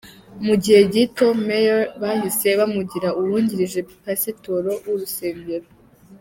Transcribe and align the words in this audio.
Mu 0.45 0.55
gihe 0.63 0.81
gito, 0.93 1.25
Meyer 1.45 1.81
bahise 2.01 2.47
bamugira 2.59 3.09
uwungirije 3.21 3.79
pasitori 4.03 4.69
w’urusengero. 4.85 5.67